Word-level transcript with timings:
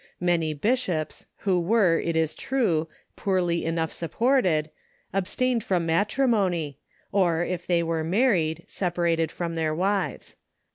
Many 0.19 0.55
bishops, 0.55 1.27
who 1.45 1.59
were, 1.59 1.99
it 1.99 2.15
is 2.15 2.33
true, 2.33 2.87
poorly 3.15 3.63
enough 3.65 3.91
supported, 3.93 4.71
abstained 5.13 5.63
from 5.63 5.85
matrimony, 5.85 6.79
or, 7.11 7.43
if 7.45 7.67
they 7.67 7.83
were 7.83 8.03
married, 8.03 8.63
separated 8.65 9.29
from 9.29 9.53
their 9.53 9.75
wives. 9.75 10.35